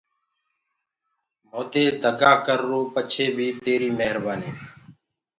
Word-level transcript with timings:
مودي 1.49 1.85
دگآ 2.01 2.31
ڪررو 2.45 2.81
پڇي 2.93 3.25
بيٚ 3.35 3.57
تيريٚ 3.63 3.97
مهربآنيٚ 3.99 4.57